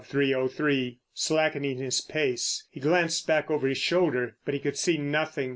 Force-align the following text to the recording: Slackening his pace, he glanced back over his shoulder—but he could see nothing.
Slackening 1.13 1.77
his 1.77 2.01
pace, 2.01 2.67
he 2.71 2.79
glanced 2.79 3.27
back 3.27 3.51
over 3.51 3.67
his 3.67 3.77
shoulder—but 3.77 4.51
he 4.55 4.59
could 4.59 4.75
see 4.77 4.97
nothing. 4.97 5.49